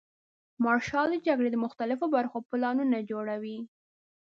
[0.63, 3.57] مارشال د جګړې د مختلفو برخو پلانونه جوړوي.